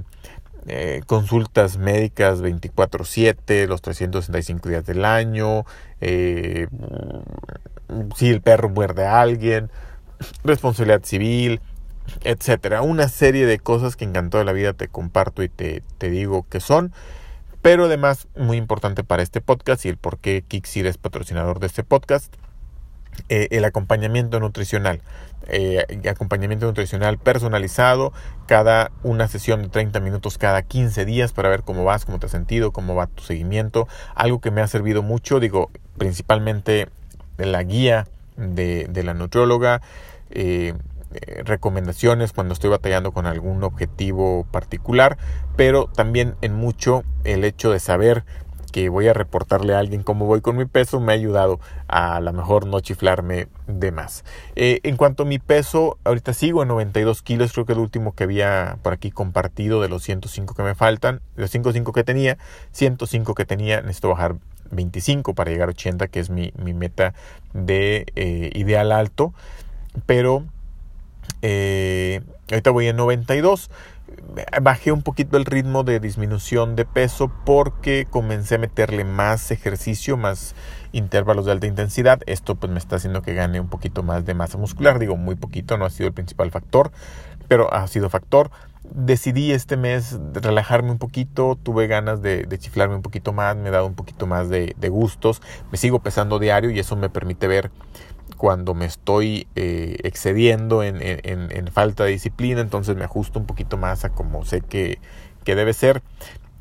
eh, 0.67 1.01
consultas 1.05 1.77
médicas 1.77 2.41
24/7, 2.41 3.67
los 3.67 3.83
365 3.83 4.69
días 4.69 4.85
del 4.87 5.05
año, 5.05 5.65
eh, 6.01 6.67
si 8.15 8.29
el 8.29 8.41
perro 8.41 8.69
muerde 8.69 9.05
a 9.05 9.21
alguien, 9.21 9.69
responsabilidad 10.43 11.03
civil, 11.03 11.61
etcétera. 12.23 12.81
Una 12.81 13.07
serie 13.07 13.45
de 13.45 13.59
cosas 13.59 13.95
que 13.95 14.05
encantó 14.05 14.37
de 14.37 14.45
la 14.45 14.53
vida 14.53 14.73
te 14.73 14.87
comparto 14.87 15.43
y 15.43 15.49
te, 15.49 15.83
te 15.97 16.09
digo 16.09 16.45
que 16.49 16.59
son. 16.59 16.93
Pero 17.61 17.85
además, 17.85 18.27
muy 18.37 18.57
importante 18.57 19.03
para 19.03 19.21
este 19.21 19.41
podcast 19.41 19.85
y 19.85 19.89
el 19.89 19.97
por 19.97 20.17
qué 20.17 20.43
Kixir 20.47 20.87
es 20.87 20.97
patrocinador 20.97 21.59
de 21.59 21.67
este 21.67 21.83
podcast, 21.83 22.33
eh, 23.27 23.47
el 23.51 23.65
acompañamiento 23.65 24.39
nutricional. 24.39 25.01
Eh, 25.51 25.83
acompañamiento 26.09 26.67
nutricional 26.67 27.17
personalizado, 27.17 28.13
cada 28.45 28.91
una 29.03 29.27
sesión 29.27 29.63
de 29.63 29.69
30 29.69 29.99
minutos 29.99 30.37
cada 30.37 30.61
15 30.61 31.05
días 31.05 31.33
para 31.33 31.49
ver 31.49 31.63
cómo 31.63 31.83
vas, 31.83 32.05
cómo 32.05 32.19
te 32.19 32.27
has 32.27 32.31
sentido, 32.31 32.71
cómo 32.71 32.95
va 32.95 33.07
tu 33.07 33.23
seguimiento. 33.23 33.87
Algo 34.15 34.39
que 34.41 34.51
me 34.51 34.61
ha 34.61 34.67
servido 34.67 35.01
mucho, 35.01 35.39
digo, 35.39 35.71
principalmente 35.97 36.87
la 37.45 37.63
guía 37.63 38.07
de, 38.37 38.87
de 38.89 39.03
la 39.03 39.13
nutrióloga. 39.13 39.81
Eh, 40.31 40.73
recomendaciones 41.43 42.33
cuando 42.33 42.53
estoy 42.53 42.69
batallando 42.69 43.11
con 43.11 43.25
algún 43.25 43.63
objetivo 43.63 44.45
particular, 44.51 45.17
pero 45.55 45.87
también 45.87 46.35
en 46.41 46.53
mucho 46.53 47.03
el 47.23 47.43
hecho 47.45 47.71
de 47.71 47.79
saber 47.79 48.23
que 48.71 48.89
voy 48.89 49.07
a 49.07 49.13
reportarle 49.13 49.73
a 49.73 49.79
alguien 49.79 50.03
cómo 50.03 50.25
voy 50.25 50.41
con 50.41 50.55
mi 50.55 50.65
peso 50.65 50.99
me 50.99 51.11
ha 51.11 51.15
ayudado 51.15 51.59
a, 51.87 52.19
lo 52.19 52.31
mejor 52.33 52.67
no 52.67 52.79
chiflarme 52.79 53.47
de 53.67 53.91
más. 53.91 54.23
Eh, 54.55 54.79
en 54.83 54.97
cuanto 54.97 55.23
a 55.23 55.25
mi 55.25 55.39
peso, 55.39 55.97
ahorita 56.03 56.33
sigo 56.33 56.61
en 56.61 56.67
92 56.67 57.21
kilos, 57.21 57.51
creo 57.53 57.65
que 57.65 57.73
el 57.73 57.79
último 57.79 58.13
que 58.13 58.25
había 58.25 58.77
por 58.83 58.93
aquí 58.93 59.11
compartido 59.11 59.81
de 59.81 59.89
los 59.89 60.03
105 60.03 60.53
que 60.53 60.63
me 60.63 60.75
faltan, 60.75 61.21
los 61.35 61.49
105 61.49 61.91
que 61.91 62.03
tenía, 62.03 62.37
105 62.71 63.33
que 63.33 63.45
tenía, 63.45 63.81
necesito 63.81 64.09
bajar 64.09 64.35
25 64.71 65.33
para 65.33 65.51
llegar 65.51 65.69
a 65.69 65.71
80, 65.71 66.07
que 66.07 66.19
es 66.19 66.29
mi, 66.29 66.51
meta 66.57 67.13
de 67.53 68.05
eh, 68.15 68.51
ideal 68.53 68.91
alto, 68.91 69.33
pero 70.05 70.45
eh, 71.41 72.21
ahorita 72.49 72.71
voy 72.71 72.87
en 72.87 72.97
92 72.97 73.69
bajé 74.61 74.91
un 74.91 75.01
poquito 75.01 75.37
el 75.37 75.45
ritmo 75.45 75.83
de 75.83 75.99
disminución 75.99 76.75
de 76.75 76.85
peso 76.85 77.31
porque 77.45 78.05
comencé 78.09 78.55
a 78.55 78.57
meterle 78.57 79.03
más 79.03 79.51
ejercicio, 79.51 80.17
más 80.17 80.55
intervalos 80.91 81.45
de 81.45 81.51
alta 81.51 81.67
intensidad. 81.67 82.21
Esto 82.25 82.55
pues 82.55 82.71
me 82.71 82.79
está 82.79 82.97
haciendo 82.97 83.21
que 83.21 83.33
gane 83.33 83.59
un 83.59 83.69
poquito 83.69 84.03
más 84.03 84.25
de 84.25 84.33
masa 84.33 84.57
muscular. 84.57 84.99
Digo, 84.99 85.15
muy 85.15 85.35
poquito, 85.35 85.77
no 85.77 85.85
ha 85.85 85.89
sido 85.89 86.07
el 86.07 86.13
principal 86.13 86.51
factor, 86.51 86.91
pero 87.47 87.73
ha 87.73 87.87
sido 87.87 88.09
factor. 88.09 88.51
Decidí 88.91 89.51
este 89.51 89.77
mes 89.77 90.17
relajarme 90.33 90.91
un 90.91 90.97
poquito, 90.97 91.57
tuve 91.61 91.87
ganas 91.87 92.21
de, 92.21 92.47
chiflarme 92.57 92.95
un 92.95 93.01
poquito 93.01 93.33
más, 93.33 93.55
me 93.55 93.69
he 93.69 93.71
dado 93.71 93.85
un 93.85 93.93
poquito 93.93 94.25
más 94.25 94.49
de, 94.49 94.73
de 94.79 94.89
gustos, 94.89 95.41
me 95.71 95.77
sigo 95.77 95.99
pesando 95.99 96.39
diario 96.39 96.71
y 96.71 96.79
eso 96.79 96.95
me 96.95 97.09
permite 97.09 97.47
ver 97.47 97.71
cuando 98.37 98.73
me 98.73 98.85
estoy 98.85 99.47
eh, 99.55 99.97
excediendo 100.03 100.83
en, 100.83 101.67
falta 101.71 102.03
de 102.03 102.11
disciplina, 102.11 102.61
entonces 102.61 102.95
me 102.95 103.03
ajusto 103.03 103.39
un 103.39 103.45
poquito 103.45 103.77
más 103.77 104.05
a 104.05 104.09
como 104.09 104.45
sé 104.45 104.61
que, 104.61 104.99
debe 105.45 105.73
ser. 105.73 106.03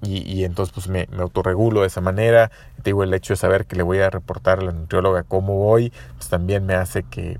Y, 0.00 0.44
entonces 0.44 0.72
pues 0.72 0.88
me, 0.88 1.08
autorregulo 1.18 1.82
de 1.82 1.88
esa 1.88 2.00
manera. 2.00 2.50
Te 2.76 2.90
digo, 2.90 3.02
el 3.02 3.12
hecho 3.12 3.34
de 3.34 3.37
saber 3.37 3.66
que 3.66 3.76
le 3.76 3.82
voy 3.82 3.98
a 3.98 4.08
reportar 4.10 4.60
a 4.60 4.62
la 4.62 4.72
nutrióloga 4.72 5.25
cómo 5.25 5.56
voy, 5.56 5.92
pues 6.16 6.28
también 6.28 6.64
me 6.64 6.75
hace 6.75 7.02
que, 7.02 7.38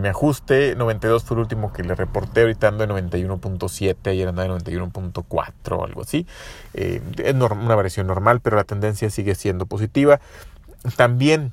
me 0.00 0.08
ajuste. 0.08 0.74
92 0.74 1.22
fue 1.24 1.36
el 1.36 1.42
último 1.42 1.72
que 1.72 1.84
le 1.84 1.94
reporté, 1.94 2.40
ahorita 2.40 2.68
ando 2.68 2.84
en 2.84 2.90
91.7, 2.90 4.10
ayer 4.10 4.26
andaba 4.28 4.52
en 4.52 4.60
91.4 4.60 5.52
o 5.70 5.84
algo 5.84 6.02
así. 6.02 6.26
Eh, 6.74 7.00
es 7.18 7.34
una 7.34 7.74
variación 7.74 8.06
normal, 8.06 8.40
pero 8.40 8.56
la 8.56 8.64
tendencia 8.64 9.08
sigue 9.10 9.34
siendo 9.34 9.66
positiva. 9.66 10.20
También 10.96 11.52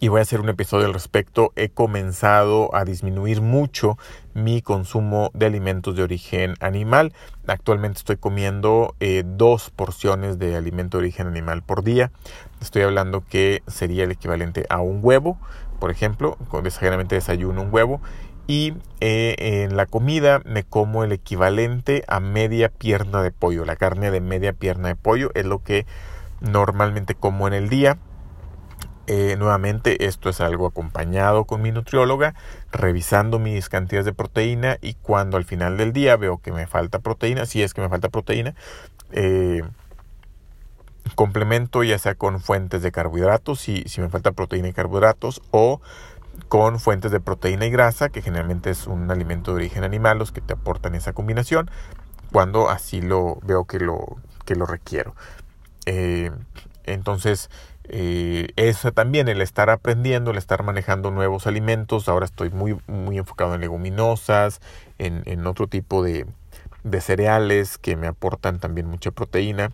y 0.00 0.08
voy 0.08 0.20
a 0.20 0.22
hacer 0.22 0.40
un 0.40 0.48
episodio 0.48 0.86
al 0.86 0.94
respecto. 0.94 1.52
He 1.56 1.68
comenzado 1.68 2.74
a 2.74 2.84
disminuir 2.84 3.40
mucho 3.40 3.98
mi 4.34 4.62
consumo 4.62 5.30
de 5.34 5.46
alimentos 5.46 5.96
de 5.96 6.02
origen 6.02 6.54
animal. 6.60 7.12
Actualmente 7.46 7.98
estoy 7.98 8.16
comiendo 8.16 8.94
eh, 9.00 9.22
dos 9.26 9.70
porciones 9.70 10.38
de 10.38 10.56
alimento 10.56 10.98
de 10.98 11.04
origen 11.04 11.26
animal 11.26 11.62
por 11.62 11.82
día. 11.82 12.10
Estoy 12.60 12.82
hablando 12.82 13.24
que 13.28 13.62
sería 13.66 14.04
el 14.04 14.10
equivalente 14.10 14.66
a 14.68 14.80
un 14.80 15.00
huevo, 15.02 15.38
por 15.80 15.90
ejemplo. 15.90 16.36
Desagradablemente 16.62 17.14
desayuno 17.14 17.62
un 17.62 17.72
huevo. 17.72 18.00
Y 18.46 18.74
eh, 19.00 19.36
en 19.38 19.76
la 19.76 19.86
comida 19.86 20.42
me 20.44 20.64
como 20.64 21.02
el 21.02 21.12
equivalente 21.12 22.04
a 22.08 22.20
media 22.20 22.68
pierna 22.68 23.22
de 23.22 23.30
pollo. 23.30 23.64
La 23.64 23.76
carne 23.76 24.10
de 24.10 24.20
media 24.20 24.52
pierna 24.52 24.88
de 24.88 24.96
pollo 24.96 25.30
es 25.34 25.46
lo 25.46 25.62
que 25.62 25.86
normalmente 26.40 27.14
como 27.14 27.48
en 27.48 27.54
el 27.54 27.70
día 27.70 27.96
eh, 29.06 29.36
nuevamente, 29.38 30.06
esto 30.06 30.30
es 30.30 30.40
algo 30.40 30.66
acompañado 30.66 31.44
con 31.44 31.60
mi 31.62 31.72
nutrióloga, 31.72 32.34
revisando 32.72 33.38
mis 33.38 33.68
cantidades 33.68 34.06
de 34.06 34.12
proteína 34.12 34.78
y 34.80 34.94
cuando 34.94 35.36
al 35.36 35.44
final 35.44 35.76
del 35.76 35.92
día 35.92 36.16
veo 36.16 36.38
que 36.38 36.52
me 36.52 36.66
falta 36.66 36.98
proteína, 36.98 37.46
si 37.46 37.62
es 37.62 37.74
que 37.74 37.80
me 37.80 37.88
falta 37.88 38.08
proteína, 38.08 38.54
eh, 39.12 39.62
complemento 41.14 41.82
ya 41.82 41.98
sea 41.98 42.14
con 42.14 42.40
fuentes 42.40 42.82
de 42.82 42.92
carbohidratos, 42.92 43.60
si, 43.60 43.84
si 43.86 44.00
me 44.00 44.08
falta 44.08 44.32
proteína 44.32 44.68
y 44.68 44.72
carbohidratos, 44.72 45.42
o 45.50 45.80
con 46.48 46.80
fuentes 46.80 47.12
de 47.12 47.20
proteína 47.20 47.66
y 47.66 47.70
grasa, 47.70 48.08
que 48.08 48.22
generalmente 48.22 48.70
es 48.70 48.86
un 48.86 49.10
alimento 49.10 49.52
de 49.52 49.56
origen 49.56 49.84
animal, 49.84 50.18
los 50.18 50.32
que 50.32 50.40
te 50.40 50.54
aportan 50.54 50.94
esa 50.94 51.12
combinación, 51.12 51.70
cuando 52.32 52.70
así 52.70 53.00
lo 53.00 53.38
veo 53.42 53.64
que 53.64 53.78
lo, 53.78 54.16
que 54.44 54.56
lo 54.56 54.66
requiero. 54.66 55.14
Eh, 55.86 56.30
entonces, 56.84 57.50
eh, 57.88 58.48
eso 58.56 58.92
también, 58.92 59.28
el 59.28 59.42
estar 59.42 59.68
aprendiendo, 59.68 60.30
el 60.30 60.38
estar 60.38 60.62
manejando 60.62 61.10
nuevos 61.10 61.46
alimentos. 61.46 62.08
Ahora 62.08 62.24
estoy 62.24 62.50
muy, 62.50 62.78
muy 62.86 63.18
enfocado 63.18 63.54
en 63.54 63.60
leguminosas, 63.60 64.60
en, 64.98 65.46
otro 65.46 65.66
tipo 65.66 66.02
de, 66.02 66.26
cereales 67.00 67.78
que 67.78 67.96
me 67.96 68.06
aportan 68.06 68.58
también 68.58 68.86
mucha 68.86 69.10
proteína 69.10 69.72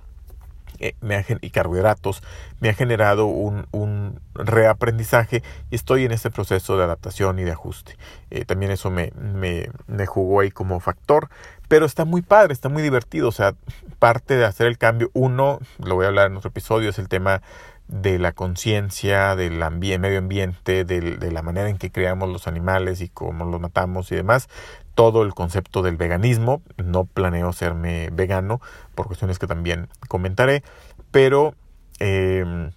eh, 0.80 0.94
y 1.40 1.50
carbohidratos. 1.50 2.22
Me 2.60 2.68
ha 2.68 2.74
generado 2.74 3.26
un, 3.26 4.20
reaprendizaje 4.34 5.42
y 5.70 5.74
estoy 5.74 6.04
en 6.04 6.12
este 6.12 6.30
proceso 6.30 6.76
de 6.76 6.84
adaptación 6.84 7.38
y 7.38 7.44
de 7.44 7.52
ajuste. 7.52 7.96
Eh, 8.30 8.44
también 8.44 8.72
eso 8.72 8.90
me, 8.90 9.12
me, 9.16 9.70
me 9.86 10.06
jugó 10.06 10.40
ahí 10.40 10.50
como 10.50 10.80
factor. 10.80 11.28
Pero 11.68 11.86
está 11.86 12.04
muy 12.04 12.22
padre, 12.22 12.52
está 12.52 12.68
muy 12.68 12.82
divertido. 12.82 13.28
O 13.28 13.32
sea, 13.32 13.54
parte 14.00 14.36
de 14.36 14.44
hacer 14.44 14.66
el 14.66 14.76
cambio, 14.76 15.10
uno, 15.12 15.60
lo 15.78 15.94
voy 15.94 16.06
a 16.06 16.08
hablar 16.08 16.28
en 16.28 16.36
otro 16.36 16.48
episodio, 16.48 16.90
es 16.90 16.98
el 16.98 17.08
tema 17.08 17.42
de 17.90 18.20
la 18.20 18.32
conciencia, 18.32 19.34
del 19.34 19.58
medio 19.58 20.18
ambiente, 20.18 20.84
de 20.84 21.32
la 21.32 21.42
manera 21.42 21.68
en 21.68 21.76
que 21.76 21.90
creamos 21.90 22.28
los 22.28 22.46
animales 22.46 23.00
y 23.00 23.08
cómo 23.08 23.44
los 23.44 23.60
matamos 23.60 24.12
y 24.12 24.16
demás. 24.16 24.48
Todo 24.94 25.22
el 25.22 25.34
concepto 25.34 25.82
del 25.82 25.96
veganismo. 25.96 26.62
No 26.76 27.04
planeo 27.04 27.52
serme 27.52 28.10
vegano 28.12 28.60
por 28.94 29.06
cuestiones 29.06 29.40
que 29.40 29.48
también 29.48 29.88
comentaré, 30.08 30.62
pero 31.10 31.54
em, 31.98 32.70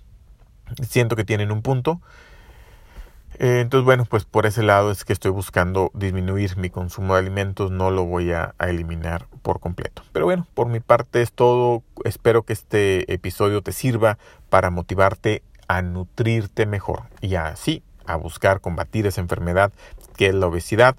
siento 0.81 1.15
que 1.15 1.25
tienen 1.25 1.51
un 1.51 1.61
punto. 1.61 2.01
Eh, 3.39 3.59
entonces, 3.61 3.85
bueno, 3.85 4.05
pues 4.05 4.25
por 4.25 4.45
ese 4.45 4.63
lado 4.63 4.91
es 4.91 5.05
que 5.05 5.13
estoy 5.13 5.31
buscando 5.31 5.91
disminuir 5.93 6.57
mi 6.57 6.69
consumo 6.69 7.13
de 7.13 7.21
alimentos, 7.21 7.71
no 7.71 7.91
lo 7.91 8.05
voy 8.05 8.31
a, 8.31 8.55
eliminar 8.59 9.27
por 9.41 9.59
completo. 9.59 10.03
Pero 10.11 10.25
bueno, 10.25 10.47
por 10.53 10.67
mi 10.67 10.79
parte 10.79 11.21
es 11.21 11.31
todo. 11.31 11.83
Espero 12.03 12.43
que 12.43 12.53
este 12.53 13.11
episodio 13.13 13.61
te 13.61 13.71
sirva 13.71 14.17
para 14.49 14.69
motivarte 14.69 15.43
a 15.67 15.81
nutrirte 15.81 16.65
mejor 16.65 17.03
y 17.21 17.35
así 17.35 17.83
a 18.05 18.15
buscar 18.15 18.61
combatir 18.61 19.07
esa 19.07 19.21
enfermedad 19.21 19.71
que 20.15 20.27
es 20.27 20.35
la 20.35 20.47
obesidad, 20.47 20.95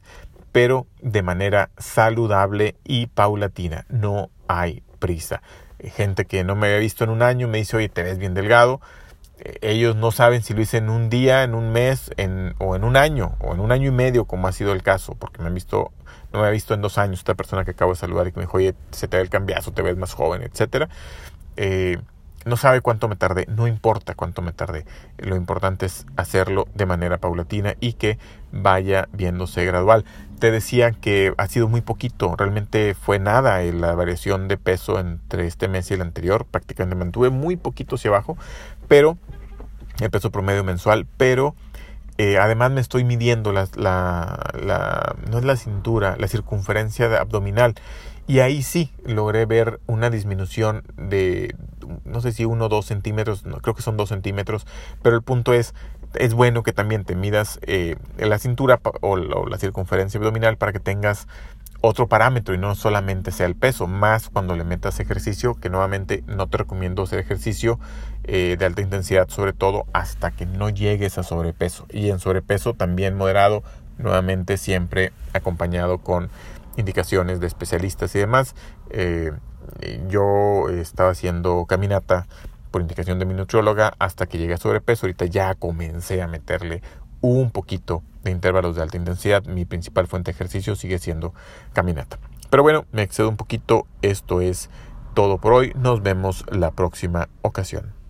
pero 0.53 0.87
de 1.01 1.23
manera 1.23 1.71
saludable 1.79 2.77
y 2.85 3.07
paulatina. 3.07 3.87
No 3.89 4.31
hay 4.49 4.83
prisa. 4.99 5.43
Gente 5.81 6.25
que 6.25 6.45
no 6.45 6.55
me 6.57 6.69
había 6.69 6.79
visto 6.79 7.05
en 7.05 7.11
un 7.11 7.23
año 7.23 7.49
me 7.49 7.59
dice, 7.59 7.77
oye, 7.77 7.89
te 7.89 8.03
ves 8.03 8.19
bien 8.19 8.35
delgado 8.35 8.81
ellos 9.39 9.97
no 9.97 10.11
saben 10.11 10.43
si 10.43 10.55
lo 10.55 10.63
hice 10.63 10.79
en 10.79 10.89
un 10.91 11.11
día, 11.11 11.43
en 11.43 11.55
un 11.55 11.73
mes, 11.73 12.11
en, 12.17 12.55
o 12.59 12.77
en 12.77 12.85
un 12.85 12.97
año, 12.97 13.37
o 13.41 13.55
en 13.55 13.61
un 13.61 13.73
año 13.73 13.89
y 13.89 13.93
medio, 13.93 14.25
como 14.27 14.49
ha 14.49 14.53
sido 14.53 14.73
el 14.73 14.83
caso, 14.83 15.15
porque 15.15 15.43
me 15.43 15.49
han 15.49 15.55
visto, 15.55 15.93
no 16.33 16.41
me 16.41 16.47
ha 16.47 16.51
visto 16.51 16.75
en 16.75 16.81
dos 16.81 16.99
años 16.99 17.19
esta 17.21 17.35
persona 17.35 17.65
que 17.65 17.73
acabo 17.73 17.93
de 17.93 17.99
saludar 17.99 18.27
y 18.27 18.33
que 18.33 18.39
me 18.39 18.47
dijo, 18.47 18.57
oye, 18.57 18.75
se 18.91 19.09
te 19.09 19.17
ve 19.17 19.23
el 19.23 19.31
cambiazo, 19.31 19.73
te 19.73 19.83
ves 19.83 19.97
más 19.97 20.15
joven, 20.15 20.43
etcétera. 20.43 20.89
Eh, 21.57 21.99
no 22.45 22.57
sabe 22.57 22.81
cuánto 22.83 23.09
me 23.09 23.17
tardé, 23.17 23.47
no 23.49 23.67
importa 23.67 24.15
cuánto 24.15 24.43
me 24.43 24.53
tardé. 24.53 24.85
Lo 25.19 25.37
importante 25.37 25.87
es 25.87 26.07
hacerlo 26.17 26.69
de 26.75 26.87
manera 26.87 27.19
paulatina 27.19 27.75
y 27.81 27.95
que 27.95 28.19
vaya 28.53 29.09
viéndose 29.13 29.65
gradual. 29.65 30.05
Te 30.39 30.51
decía 30.51 30.93
que 30.93 31.33
ha 31.39 31.47
sido 31.47 31.69
muy 31.69 31.81
poquito, 31.81 32.35
realmente 32.37 32.95
fue 32.95 33.19
nada 33.19 33.63
la 33.63 33.95
variación 33.95 34.47
de 34.47 34.59
peso 34.59 34.99
entre 35.01 35.47
este 35.47 35.69
mes 35.69 35.91
y 35.91 35.95
el 35.95 36.03
anterior, 36.03 36.45
prácticamente 36.45 36.97
mantuve 36.97 37.31
muy 37.31 37.57
poquito 37.57 37.95
hacia 37.95 38.11
abajo, 38.11 38.37
pero 38.89 39.19
el 40.01 40.11
peso 40.11 40.31
promedio 40.31 40.65
mensual, 40.65 41.07
pero 41.17 41.55
eh, 42.17 42.39
además 42.39 42.71
me 42.71 42.81
estoy 42.81 43.05
midiendo 43.05 43.53
la, 43.53 43.69
no 45.29 45.39
es 45.39 45.45
la 45.45 45.57
cintura, 45.57 46.17
la 46.19 46.29
circunferencia 46.29 47.07
abdominal. 47.21 47.75
Y 48.27 48.39
ahí 48.39 48.63
sí 48.63 48.91
logré 49.05 49.45
ver 49.45 49.81
una 49.87 50.09
disminución 50.09 50.83
de, 50.97 51.55
no 52.05 52.23
sé 52.23 52.33
si 52.33 52.47
uno 52.47 52.67
o 52.67 52.69
dos 52.69 52.87
centímetros, 52.87 53.45
no, 53.45 53.59
creo 53.59 53.75
que 53.75 53.83
son 53.83 53.99
dos 53.99 54.09
centímetros, 54.09 54.67
pero 55.03 55.15
el 55.15 55.23
punto 55.23 55.53
es, 55.53 55.75
es 56.15 56.33
bueno 56.33 56.63
que 56.63 56.73
también 56.73 57.05
te 57.05 57.17
midas 57.17 57.59
eh, 57.63 57.97
la 58.17 58.39
cintura 58.39 58.81
o, 59.03 59.17
la 59.17 59.59
circunferencia 59.59 60.17
abdominal 60.19 60.57
para 60.57 60.73
que 60.73 60.81
tengas 60.81 61.27
otro 61.85 62.09
parámetro 62.09 62.55
y 62.55 62.59
no 62.59 62.75
solamente 62.75 63.31
sea 63.31 63.47
el 63.47 63.57
peso, 63.57 63.87
más 63.87 64.31
cuando 64.31 64.57
le 64.57 64.65
metas 64.65 65.01
ejercicio, 65.01 65.55
que 65.55 65.69
nuevamente 65.69 66.25
no 66.27 66.49
te 66.49 66.57
recomiendo 66.57 67.03
hacer 67.03 67.19
ejercicio 67.19 67.79
eh, 68.25 68.57
de 68.59 68.65
alta 68.65 68.81
intensidad, 68.81 69.29
sobre 69.29 69.53
todo 69.53 69.85
hasta 69.93 70.31
que 70.31 70.47
no 70.47 70.71
llegues 70.71 71.19
a 71.19 71.23
sobrepeso. 71.23 71.87
Y 71.91 72.09
en 72.09 72.21
sobrepeso 72.21 72.73
también 72.73 73.17
moderado, 73.17 73.63
nuevamente 73.99 74.57
siempre 74.57 75.13
acompañado 75.35 75.99
con 75.99 76.31
indicaciones 76.77 77.41
de 77.41 77.47
especialistas 77.47 78.15
y 78.15 78.19
demás. 78.19 78.55
Eh, 78.89 79.33
yo 80.09 80.71
estaba 80.71 81.11
haciendo 81.11 81.67
caminata 81.67 82.27
por 82.71 82.81
indicación 82.81 83.19
de 83.19 83.27
mi 83.27 83.35
nutrióloga 83.35 83.95
hasta 83.99 84.27
que 84.27 84.39
llegué 84.39 84.55
a 84.55 84.59
sobrepeso. 84.59 85.07
Ahorita 85.07 85.27
ya 85.27 85.55
comencé 85.55 86.23
a 86.23 86.29
meterle 86.29 86.83
un 87.29 87.51
poquito 87.51 88.03
de 88.23 88.31
intervalos 88.31 88.77
de 88.77 88.83
alta 88.83 88.97
intensidad. 88.97 89.45
Mi 89.45 89.65
principal 89.65 90.07
fuente 90.07 90.31
de 90.31 90.35
ejercicio 90.35 90.77
sigue 90.77 90.99
siendo 90.99 91.35
caminata. 91.73 92.19
Pero 92.51 92.63
bueno, 92.63 92.85
me 92.93 93.03
excedo 93.03 93.29
un 93.29 93.37
poquito. 93.37 93.87
Esto 94.03 94.41
es 94.41 94.71
todo 95.15 95.39
por 95.39 95.53
hoy. 95.53 95.73
Nos 95.75 96.03
vemos 96.03 96.45
la 96.51 96.71
próxima 96.71 97.29
ocasión. 97.43 98.04